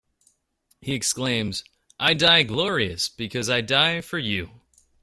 He 0.81 0.95
exclaims: 0.95 1.63
I 1.99 2.15
die 2.15 2.41
glorious 2.41 3.07
because 3.07 3.51
I 3.51 3.61
die 3.61 4.01
for 4.01 4.17
you! 4.17 4.49